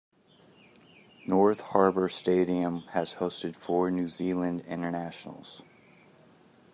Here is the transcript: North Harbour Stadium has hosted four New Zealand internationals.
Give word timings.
North 1.27 1.61
Harbour 1.61 2.09
Stadium 2.09 2.79
has 2.93 3.13
hosted 3.19 3.55
four 3.55 3.91
New 3.91 4.07
Zealand 4.07 4.61
internationals. 4.61 5.61